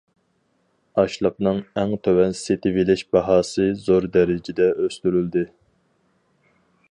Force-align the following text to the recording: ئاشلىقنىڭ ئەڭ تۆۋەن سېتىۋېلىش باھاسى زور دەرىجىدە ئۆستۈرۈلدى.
ئاشلىقنىڭ 1.01 1.59
ئەڭ 1.81 1.93
تۆۋەن 2.07 2.33
سېتىۋېلىش 2.39 3.05
باھاسى 3.17 3.69
زور 3.83 4.09
دەرىجىدە 4.17 4.71
ئۆستۈرۈلدى. 4.85 5.45